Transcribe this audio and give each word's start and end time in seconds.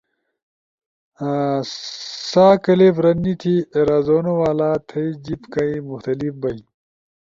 سسا 1.71 2.47
کلپ 2.63 2.95
رد 3.03 3.19
نی 3.25 3.33
تھی 3.41 3.55
ایرازونو 3.75 4.33
والا 4.41 4.69
تھئی 4.87 5.07
جیِب 5.23 5.41
کئی 5.53 5.73
مختلف 5.89 6.33
بئی 6.41 6.59